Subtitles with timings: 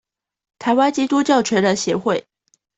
[0.57, 2.25] 臺灣基督教全人協會